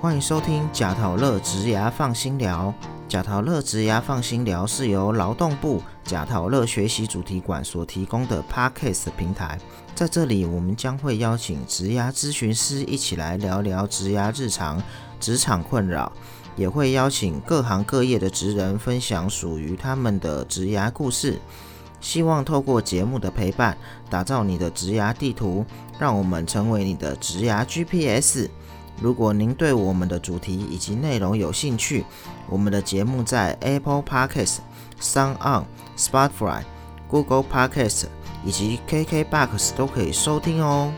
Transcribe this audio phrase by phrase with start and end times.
[0.00, 2.72] 欢迎收听贾陶乐植牙放心聊。
[3.08, 9.58] 贾陶乐植牙放心聊是由劳动部贾陶乐学习主题馆所提供的 Podcast 平台，
[9.96, 14.80] 在这里我们将会邀请植牙咨询师一起来聊聊植牙日常、
[15.18, 16.12] 职场困扰，
[16.54, 21.40] 也会邀请各行各业的职人分享属于他们的植牙故事。
[22.00, 23.76] 希望透过节目的陪伴，
[24.08, 25.66] 打造你的职涯地图，
[25.98, 28.48] 让我们成为你的职涯 GPS。
[29.00, 32.04] 如果您对我们的主题以及内容有兴趣，
[32.48, 34.58] 我们的节目在 Apple Podcasts、
[35.00, 35.64] Sound On、
[35.96, 36.62] Spotify、
[37.06, 38.06] Google Podcasts
[38.44, 40.92] 以及 KKBox 都可以收听哦。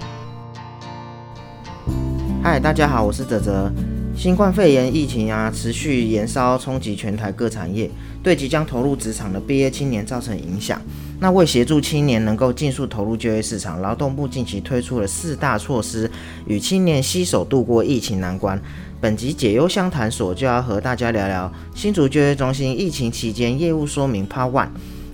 [2.43, 3.71] 嗨，大家好，我是泽泽。
[4.17, 7.91] 新冠肺炎疫情啊，持续延烧，冲击全台各产业，
[8.23, 10.81] 对即将投入职场的毕业青年造成影响。
[11.23, 16.11] 那为协助青年能够尽速投入就业市场，劳动部近期推出了四大措施，
[16.47, 18.59] 与青年携手度过疫情难关。
[19.03, 24.69] 本集解忧相谈所就要和大家聊聊新竹就业中心疫情期间业务说明 Part One。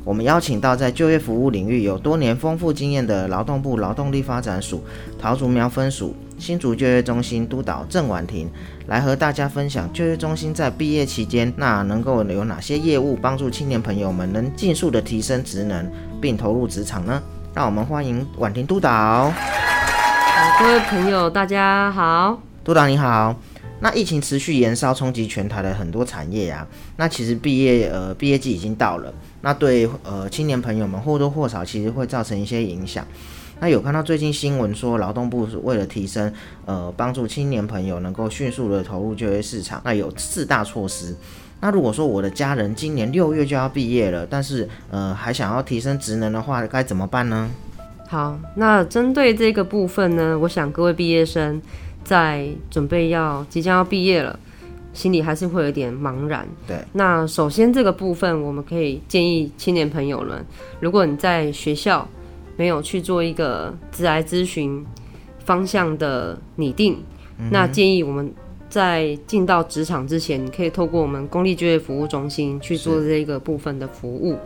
[0.04, 4.84] 我们邀请到在就业服务领域有多年丰富经验的劳动部劳动力发展署
[5.18, 8.50] 桃竹苗分署新竹就业中心督导郑婉婷，
[8.86, 17.22] 来和大家分享就业中心在毕业期间，那能够有哪些业务帮助青年朋友们能尽速的提升职能，并投入职场呢？
[17.54, 19.32] 让我们欢迎婉婷督导。
[20.58, 22.40] 各位朋友，大家好。
[22.62, 23.34] 督导你好。
[23.78, 26.66] 那疫情持续延烧，冲击全台的很多产业啊。
[26.96, 29.12] 那其实毕业呃毕业季已经到了，
[29.42, 33.06] 那对呃青年朋友们或多或少其实会造成一些影响。
[33.60, 36.32] 那有看到最近新闻说，劳动部是为了提升
[36.64, 41.14] 呃帮助青年朋友能够迅速的投入就业市场，那有四大措施。
[41.60, 47.50] 那如果说我的家人今年六月就要毕业了，但是呃还想要提升职能的话，该怎么办呢？
[48.08, 51.60] 好，那针对这个部分呢，我想各位毕业生。
[52.04, 54.38] 在准备要即将要毕业了，
[54.92, 56.46] 心里还是会有点茫然。
[56.64, 60.46] 对，那首先这个部分，我们可以建议青年朋友们，
[60.78, 62.06] 如果你在学校
[62.56, 64.84] 没有去做一个职癌咨询
[65.44, 66.98] 方向的拟定，
[67.50, 68.32] 那建议我们
[68.68, 74.38] 在进到职场之前，你可以透过我们公立就业服务中心去做这个部分的服务。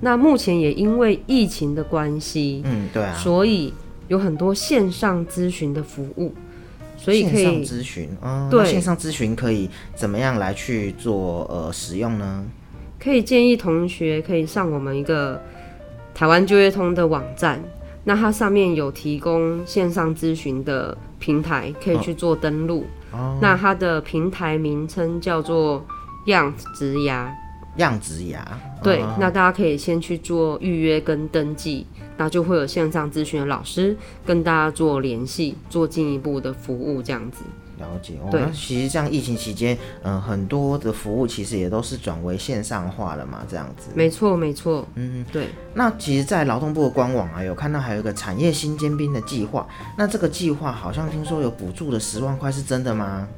[0.00, 3.72] 那目前也因为疫情的关系，嗯，对啊，所以
[4.08, 6.32] 有很多线上咨询的服务。
[6.98, 12.44] 所以可以咨询，嗯，对，线上咨询可以怎么样来去做呃使用呢？
[12.98, 15.40] 可以建议同学可以上我们一个
[16.16, 17.62] 台湾就业通的网站，
[18.04, 22.86] 那它上面有提供线上咨询的平台，可以去做登录。
[23.12, 25.84] 哦，那它的平台名称叫做
[26.24, 27.30] 样子植牙。
[27.76, 28.42] 样子牙。
[28.82, 31.86] 对，那大家可以先去做预约跟登记。
[32.16, 33.94] 那就会有线上咨询的老师
[34.24, 37.44] 跟大家做联系，做进一步的服务，这样子。
[37.78, 38.14] 了解。
[38.30, 43.90] 对，其实像疫情期间，嗯，很多的服务其实也都是转为线上化了嘛，这样子。
[43.94, 44.86] 没错，没错。
[44.94, 45.48] 嗯，对。
[45.74, 49.66] 那其实，在劳动部的官网啊，有看到还有一个产业新尖兵的计划。
[49.96, 53.28] 那这个计划好像听说有补助的十万块，是真的吗？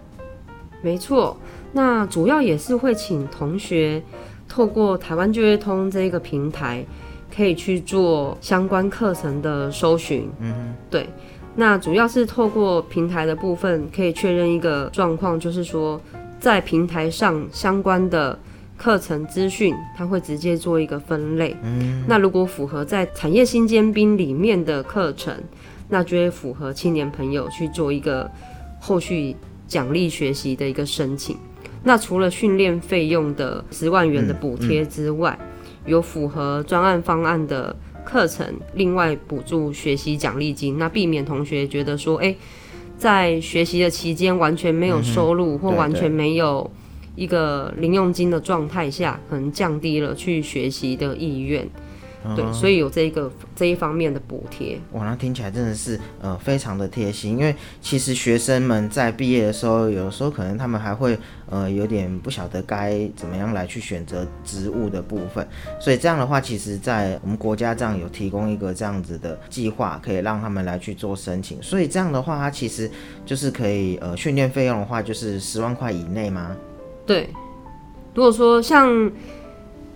[0.83, 1.37] 没错。
[1.73, 4.03] 那主要也是会请同学
[4.49, 6.85] 透过台湾就业通这个平台。
[7.31, 11.07] 可以去做相关课程的搜寻，嗯，对，
[11.61, 16.01] 那主要是透过平台的部分，可以确认一个状况，就是说
[16.39, 18.39] 在平台上相关的
[18.77, 25.35] 课程资讯，它会直接做一个分类，嗯，那如果符合在产业新尖兵里面的课程，
[25.89, 28.31] 那就会符合青年朋友去做一个
[28.79, 29.35] 后续
[29.67, 31.37] 奖励学习的一个申请。
[31.83, 35.37] 那除了训练费用的十万元的补贴之外，
[35.87, 37.75] 有符合专案方案的
[38.09, 38.43] 课程，
[38.73, 42.35] 另外补助学习奖励金，那避免同学觉得说，哎，
[42.97, 46.71] 在学习的期间完全没有收入或完全没有
[47.15, 51.69] 一个零用金的状态下，可能降低了去学习的意愿。
[52.35, 54.79] 对，所以有这一个这一方面的补贴。
[54.93, 61.17] 哇，那听起来真的是呃非常的贴心，因为其实学生们在毕业的时候，有时候可能他们还会
[61.49, 65.47] 呃有点不晓得该怎么样来去选择职务的部分，
[65.81, 71.63] 所以这样的话，其实在我们国家这样有提供一个这样子的计划，可以让他们来去做申请。
[71.63, 72.91] 所以这样的话，它其实
[73.25, 76.57] 就是可以呃训练费用的话，就是十万块以内吗？
[77.07, 77.31] 对，
[78.13, 79.11] 如果说像。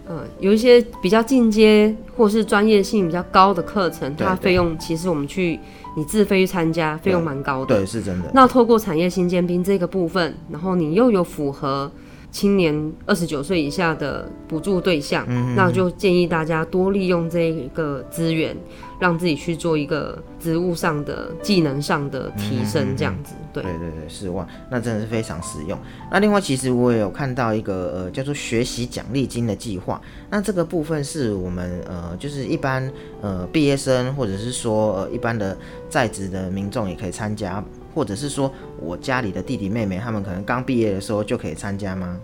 [0.07, 5.59] 呃，有一些比较进阶或是专业性比较高的课程，它费用其实我们去
[5.97, 7.77] 你自费去参加，费用蛮高的。
[7.77, 8.31] 对，是真的。
[8.35, 11.91] 那透过产业新尖兵这个部分，然后你又有符合
[12.33, 15.25] 青年二十九岁以下的补助对象，
[15.55, 18.57] 那就建议大家多利用这一个资源，
[18.99, 23.35] 让自己去做一个职务上的技能上的提升，这样子。
[23.53, 25.79] 对对对对，是万，那真的是非常实用。
[26.11, 30.01] 那另外，其实我也有看到一个呃叫做学习奖励金的计划。
[30.31, 32.91] 那这个部分是我们呃就是一般
[33.21, 35.55] 呃毕业生或者是说呃一般的
[35.91, 37.63] 在职的民众也可以参加，
[37.95, 42.19] 或者是说我家里的弟弟妹妹他们可能刚毕业的时候就可以参加吗？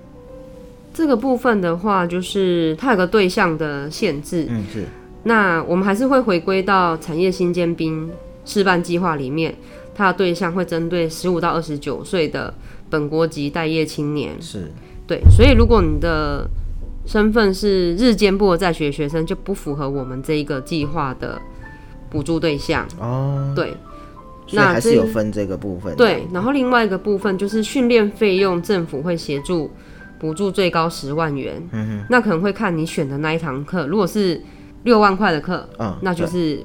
[0.95, 4.47] 这个部分的话，就是它有个对象的限制。
[4.49, 4.85] 嗯，是。
[5.23, 8.11] 那我们还是会回归到产业新尖兵
[8.45, 9.55] 示范计划里面，
[9.95, 12.53] 它的对象会针对十五到二十九岁的
[12.91, 14.33] 本国籍待业青年。
[14.41, 14.73] 是。
[15.07, 16.49] 对，所以如果你的
[17.07, 21.41] 身份是日间部的在学学生，就不符合我们这一个计划的
[22.11, 22.89] 补助对象。
[22.99, 23.53] 哦。
[23.55, 23.73] 对。
[24.53, 25.95] 那还是有分这个部分。
[25.97, 29.71] 对，然后另外一个部分就是训练费用，政府会协助。
[30.21, 34.43] 补助最高十万元，嗯那可能会看你选的那一堂课，如果是
[34.83, 36.61] 六万块的课，嗯，那就是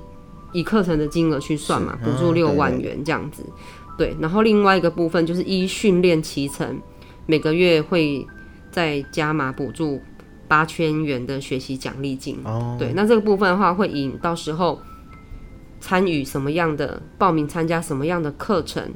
[0.54, 3.46] 以课程的金额去算嘛，补助六万元这样子。
[3.96, 6.82] 对，然后另外一个部分就是依训练期程，
[7.28, 8.26] 每个月会
[8.72, 10.02] 再加码补助
[10.48, 12.40] 八千元的学习奖励金。
[12.46, 14.82] 哦，对，那这个部分的话，会引到时候
[15.84, 18.94] 参与什么样的报名参加什么样的课程。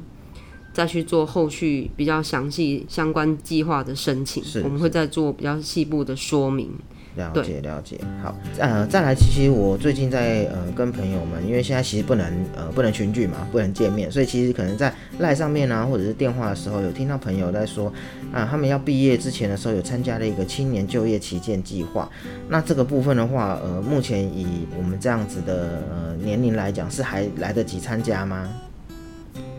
[0.72, 6.70] 再去做后续比较详细相关计划的申请，我们会再做比较细部的说明。
[7.16, 17.92] 了解了解，好，呃，再来，其实我最近在呃跟朋友们，因为现在其实不能呃不能群聚嘛，不能见面，所以其实可能在赖上面啊，或者是电话的时候，有听到朋友在说
[18.32, 22.08] 啊，他们要毕业之前的时候有参加了一个青年就业旗舰计划。
[22.48, 28.48] 那这个部分的话，呃，目前以我们这样子的呃年龄来讲，是还来得及参加吗？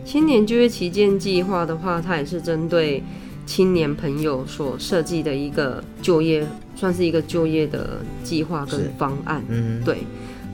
[0.02, 3.02] 青年就业旗舰计划的话，它也是针对
[3.46, 6.44] 青年朋友所设计的一个就业，
[6.80, 9.44] 算是一个就业的计划跟方案。
[9.48, 9.98] 嗯，对。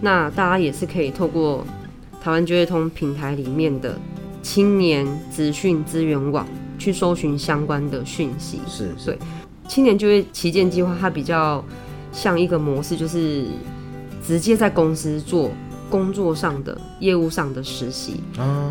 [0.00, 1.64] 那大家也是可以透过
[2.20, 3.96] 台湾就业通平台里面的
[4.42, 6.44] 青年资讯资源网
[6.80, 8.58] 去搜寻相关的讯息。
[8.66, 9.16] 是，对。
[9.68, 11.64] 青年就业旗舰计划它比较
[12.10, 13.44] 像一个模式，就是
[14.26, 15.52] 直接在公司做。
[15.88, 18.20] 工作上的业务上的实习，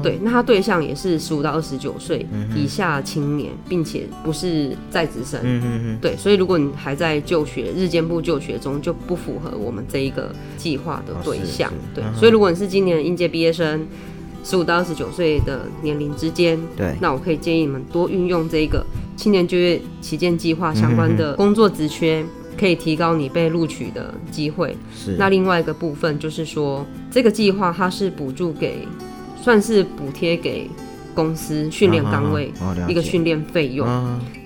[0.03, 2.25] 对，那他对象也是十五到二十九岁
[2.55, 13.87] 以下青年，并且不是在职生，对，所以如果你还在就学日间部就学中，就不符合我们这一个计划的对象，对，所以如果你是今年应届毕业生，
[14.43, 18.85] 十五到二十九岁的年龄之间，对，那我可以建议你们多运用这个
[19.15, 22.23] 青年就业旗舰计划相关的工作职缺。
[22.57, 24.75] 可以提高你被录取的机会。
[24.95, 25.15] 是。
[25.17, 28.87] 那另外一个部分就是说，这个计划它是补助给，
[29.41, 30.69] 算是补贴给
[31.13, 32.51] 公司训练岗位
[32.87, 33.87] 一个训练费用。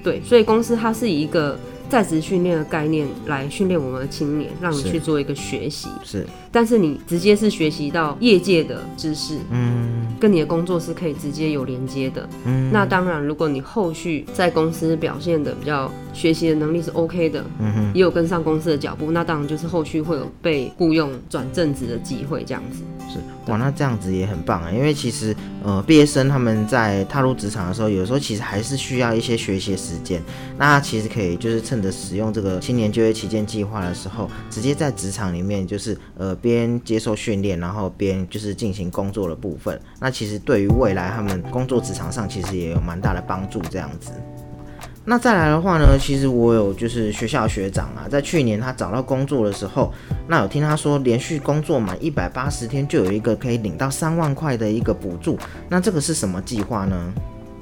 [0.04, 1.58] 对，所以公司它是以一个。
[1.90, 5.90] 在职训练的概念来训练我们的青年，让你去做一个学习。
[6.04, 12.28] 是，但是你直接是学习到业界的知识，嗯，跟你的工作是可以直接有连接的。
[12.46, 22.84] 嗯，那当然，如果你后续在公司表现的比较学习的能力是 OK 的，嗯哼，也有跟上公司的脚步，那当然就是后续会有被雇佣转正职的机会，这样子。
[23.12, 23.18] 是，
[23.52, 24.72] 哇，那这样子也很棒啊！
[24.72, 30.22] 因为其实，呃，毕业生他们在踏入职场的时候，有时候其实还是需要一些学习时间。
[30.60, 39.82] 那其实可以就是趁着使用这个青年就业旗舰计划的时候，直接在职场里面就是呃边接受训练，然后边就是进行工作的部分。
[40.00, 43.62] 那其实对于未来他们工作职场上，其实也有蛮大的帮助。
[43.70, 44.12] 这样子。
[45.06, 49.92] 那再来的话呢，其实我有就是学校学长啊，在去年他找到工作的时候，
[50.28, 55.36] 那有听他说连续工作满一百八十天就有一个可以领到三万块的一个补助，
[55.68, 57.12] 那这个是什么计划呢？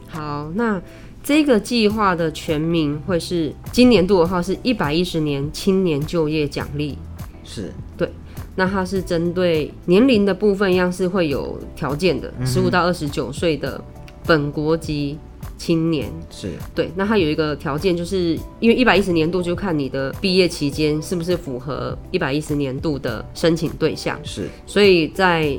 [0.09, 0.81] 好，那
[1.23, 6.97] 这个计划的全名会是今年度的话是一百一十年青年就业奖励，
[7.45, 8.11] 是对，
[8.57, 13.81] 那它是针对年龄的部分一样是会有条件的，十五到二十九岁的
[14.25, 15.17] 本国籍。
[15.59, 16.07] 青年。
[16.29, 16.51] 是。
[16.75, 25.57] 对，那它有一个条件，就是因为一百一十年度就看你的毕业期间是不是符合一百一十年度的申请对象，是，所以在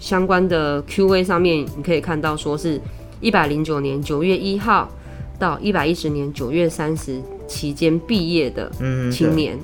[0.00, 2.80] 相关的 Q&A 上面，你可以看到说是
[3.20, 4.90] 一百零九年九月一号
[5.38, 8.68] 到一百一十年九月三十期间毕业的
[9.12, 9.56] 青年，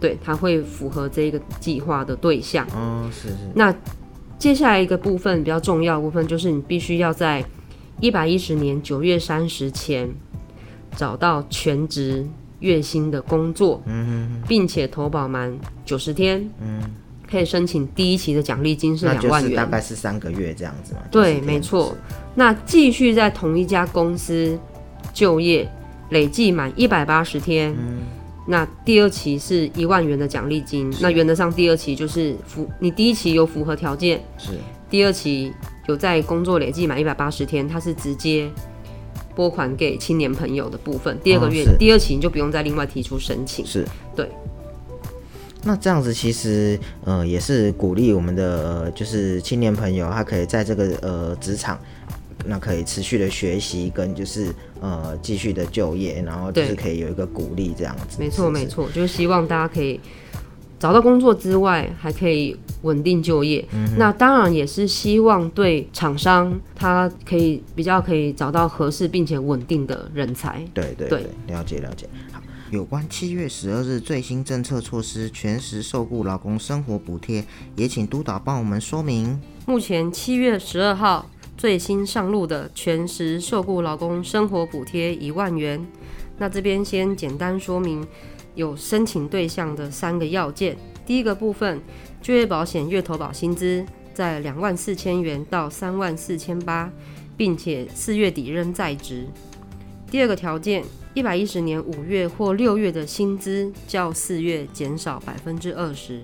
[0.00, 2.66] 对，他会符合这个计划的对象。
[2.74, 3.34] 哦，是是。
[3.54, 3.74] 那
[4.38, 7.44] 接下来一个部分比较重要的部分，就是你必须要在
[8.00, 10.08] 一百一十年九月三十前
[10.96, 12.26] 找到全职
[12.60, 15.54] 月薪的工作，嗯，并且投保满
[15.84, 16.80] 九十天，嗯，
[17.30, 21.00] 可以申请第一期的奖励金是两万元，大概是三个月这样子嘛？
[21.10, 21.94] 对，没错。
[22.34, 24.58] 那继续在同一家公司
[25.12, 25.70] 就业，
[26.08, 27.76] 累计满一百八十天，
[28.50, 30.92] 那第二期是一万元的奖励金。
[31.00, 34.48] 那原则上第二期就是符你第一期有符合条件，是
[34.90, 35.52] 第二期
[35.86, 38.50] 有在工作累计满一百八十天，它是直接
[39.36, 41.16] 拨款给青年朋友的部分。
[41.22, 43.64] 第二个月、哦第二期你就不用再另外提出申请。
[43.64, 44.28] 是，对。
[45.62, 51.78] 那这样子其实呃也是鼓励我们的呃就是青年朋友，他可以在这个呃职场，
[52.46, 58.16] 那可以持续的学习跟就是呃继续的就业，然后就是可以有一个鼓励这样子。
[58.18, 58.66] 没错，没。
[58.66, 60.00] 错，就是希望大家可以
[60.78, 63.66] 找到工作之外，还可以稳定就业。
[63.72, 70.64] 嗯那当然也是希望对厂商，他可以比较可以找到合适并且稳定的人才。
[70.72, 72.08] 对对对对，了解了解。
[72.32, 77.44] 好，有关七月十二日最新政策措施，全时受雇劳工生活补贴，
[77.76, 79.38] 也请督导帮我们说明。
[79.66, 81.28] 目前七月十二号
[81.60, 85.86] 最新上路的全时受雇劳工生活补贴一万元。
[86.38, 88.02] 那这边先简单说明
[88.54, 90.74] 有申请对象的三个要件。
[91.04, 91.78] 第一个部分，
[92.22, 96.90] 就业保险月投保薪资在两万四千元到三万四千八，
[97.36, 99.26] 并且四月底仍在职。
[100.10, 106.22] 第二个条件，一百一十年五月或六月的薪资较四月减少百分之二十。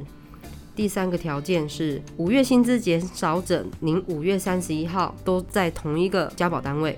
[0.77, 6.97] 第三个条件是五月薪资减少者，您五月三十一号都在同一个家保单位。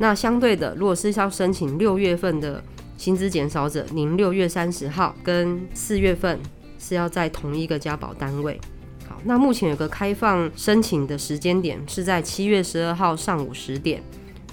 [0.00, 2.60] 那相对的，如果是要申请六月份的
[2.98, 6.36] 薪资减少者，您六月三十号跟四月份
[6.80, 8.60] 是要在同一个家保单位。
[9.08, 14.02] 好，那目前有个开放申请的时间点是在七月十二号上午十点。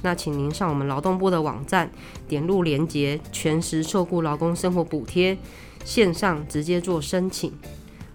[0.04, 1.90] 那请您上我们劳动部的网站，
[2.28, 5.36] 点入连接全时受雇劳工生活补贴，
[5.84, 7.52] 线上直接做申请。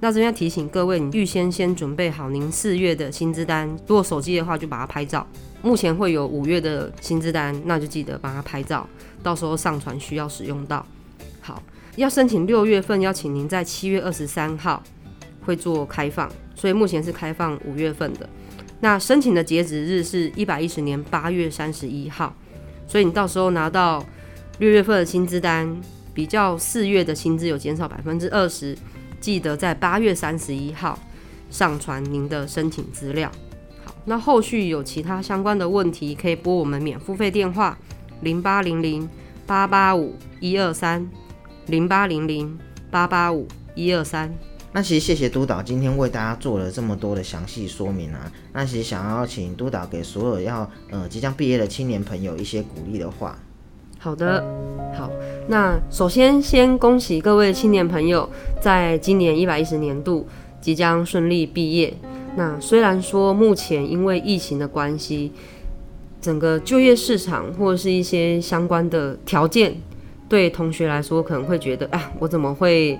[0.05, 5.27] 那这边要提醒各位，你预先先准备好您四月的薪资单，如果手机的话就把它拍照。
[5.63, 8.87] 目前会有五月的薪资单，那就记得把它拍照，
[9.23, 10.85] 到时候上传需要使用到。
[11.41, 11.63] 好，
[11.97, 14.83] 要申请六月份，要请您在七月二十三号
[15.41, 18.29] 会做开放，所以目前是开放五月份的。
[18.81, 22.37] 那申请的截止日是一百一十年八月三十一号，
[22.87, 24.05] 所以你到时候拿到
[24.59, 25.75] 六月份的薪资单，
[26.13, 28.77] 比较四月的薪资有减少百分之二十，
[29.25, 30.99] 记得在八月三十一号
[31.49, 33.33] 上传您的申请资料。
[33.83, 37.78] 好，那后续有其他相关的问题，可以拨我们免付费电话
[38.21, 39.09] 零八零零
[39.47, 41.09] 八八五一二三
[41.69, 42.59] 零八零零
[42.90, 44.31] 八八五一二三。
[44.73, 48.31] 那其实谢谢督导今天为大家做了这么多的详细说明啊。
[48.52, 53.38] 那其实想要请督导给所有要呃即将毕业的青年朋友一些鼓励的话。
[53.99, 54.45] 好的，
[54.97, 55.11] 好，
[55.49, 58.29] 那首先先恭喜各位青年朋友，
[58.61, 60.27] 在今年一百一十年度
[60.61, 61.93] 即将顺利毕业。
[62.37, 65.33] 那虽然说目前因为疫情的关系，
[66.21, 69.75] 整个就业市场或者是一些相关的条件，
[70.29, 72.99] 对同学来说可能会觉得，啊，我怎么会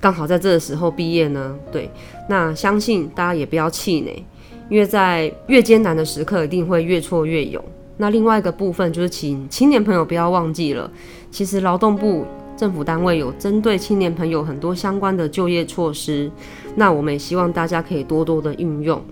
[0.00, 1.56] 刚好在这个时候毕业呢？
[1.72, 1.90] 对，
[2.28, 4.24] 那相信大家也不要气馁，
[4.68, 7.62] 因为在越艰难的时刻，一定会越挫越勇。
[7.98, 10.90] 那另外一个部分就是，请青年朋友不要忘记了，
[11.30, 12.24] 其实劳动部
[12.56, 16.30] 政府单位有针对青年朋友很多相关的就业措施，
[16.74, 19.02] 那我们也希望大家可以多多的运用。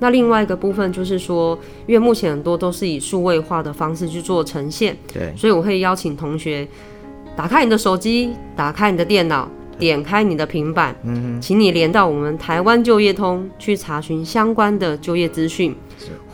[0.00, 6.66] 那另外一个部分就是说，因为目前很多都是以数位化的方式去做呈现，对，所以我会邀请同学
[7.36, 9.48] 打开你的手机，打开你的电脑，
[9.78, 15.74] 点开你的平板，嗯请你连到我们台湾就业通去查询相关的就业资讯，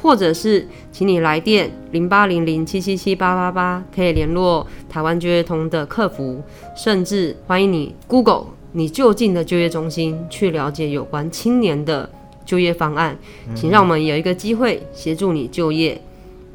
[0.00, 6.42] 或者是请你来电零八零零七七七八八八，可以联络台湾就业通的客服，
[6.74, 12.08] 甚至欢迎你 Google 你就近的就业中心去了解有关青年的
[12.44, 13.16] 就业方案，
[13.54, 16.00] 请让我们有一个机会协助你就业，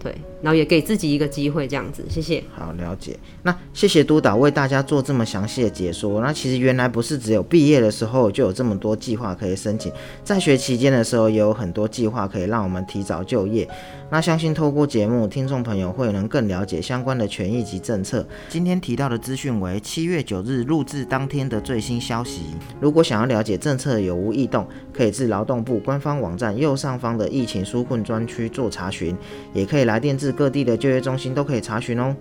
[0.01, 2.43] 对，然后也给自己一个机会，这样子，谢谢。
[2.53, 3.17] 好了解。
[3.43, 6.21] 那谢谢督导为大家做这么详细的解说。
[6.21, 9.91] 那其实原来不是只有毕业的时候就有这么多计划可以申请，
[10.23, 13.67] 在学期间的时候也有很多计划可以让我们提早就业。
[14.11, 18.25] 那相信透过节目，听众朋友会能更了解相关的权益及政策。
[18.49, 22.41] 今天提到的资讯为七月九日录制当天的最新消息。
[22.79, 29.17] 如果想要了解政策有无异动，可以至劳动部官方网站右上方的疫情纾困专区做查询，
[29.53, 32.15] 也可以来电至各地的就业中心都可以查询哦。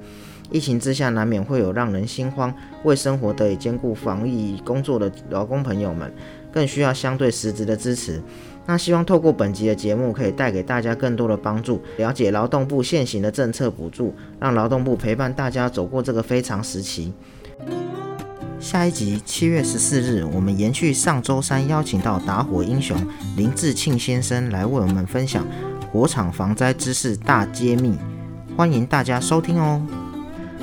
[0.50, 2.54] 疫情之下，难免会有让人心慌，
[2.85, 6.12] 为生活得以兼顾防疫工作的劳工朋友们，
[6.52, 8.23] 更需要相对实质的支持。
[8.66, 17.12] 那希望透过本集的节目，可以带给大家更多的帮助，了解劳动部现行的政策补助，让劳动部陪伴大家走过这个非常时期。
[18.61, 22.97] 下一集七月十四日，我们延续上周三邀请到打火英雄
[23.37, 25.47] 林志庆先生来为我们分享
[25.94, 27.96] 火场防灾知识大揭秘，
[28.56, 29.80] 欢迎大家收听哦。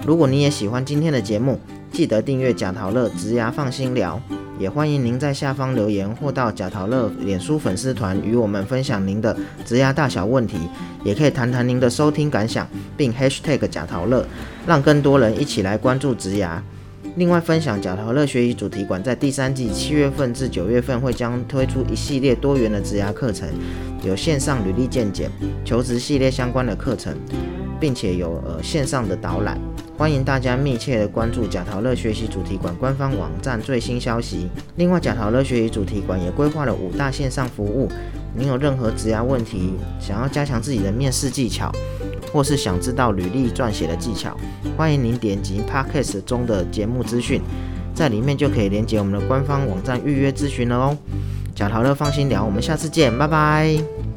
[0.06, 1.58] 如果你也喜欢今天的节目，
[1.90, 4.22] 记得订阅贾陶乐植牙放心聊，
[4.60, 9.34] 也欢迎您在下方留言或到贾陶乐脸书粉丝团与我们分享您的
[9.64, 10.58] 植牙大小问题，
[11.06, 14.26] 也可以谈谈您的收听感想，并 #hashtag 贾陶乐，
[14.68, 16.62] 让更多人一起来关注植牙。
[17.16, 23.50] 另外，分享贾陶乐学习主题馆在第三季七月份至九月份会将推出一系列多元的职涯课程，
[24.02, 25.30] 有线上履历见解、
[25.66, 27.14] 求职系列相关的课程，
[27.82, 29.60] 并且有呃线上的导览。
[29.98, 34.48] 欢迎大家密切的关注贾陶乐学习主题馆官方网站最新消息。
[34.78, 37.92] 另外，贾陶乐学习主题馆也规划了五大线上服务。
[38.36, 41.72] 您有任何职涯问题，想要加强自己的面试技巧，
[42.32, 44.36] 或是想知道履历撰写的技巧，
[44.78, 47.42] 欢迎您点击 Podcast 中的节目资讯，
[47.94, 50.98] 在里面就可以连接我们的官方网站预约咨询了哦。
[51.54, 54.11] 贾陶乐放心聊，我们下次见，拜拜。